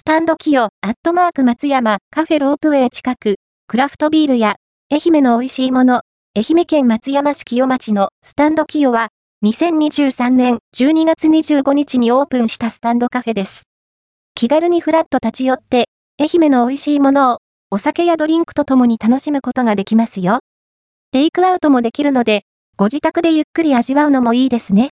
[0.00, 4.56] スタンドキヨ、アットマーク松山、カフェロープウェイ近く、クラフトビールや、
[4.90, 6.00] 愛媛の美味しいもの、
[6.34, 9.08] 愛媛県松山市清町のスタンドキヨは、
[9.44, 13.64] 2023年12月25日にオープンしたスタンドカフェです。
[14.34, 17.38] 気軽にフラット立ち寄って、愛媛の美味しいものを、
[17.70, 20.38] お酒やドリンクと共に楽しむことができますよ。
[21.12, 22.44] テイクアウトもできるので、
[22.78, 24.88] ご自宅でゆっくり味わうのもいいですね。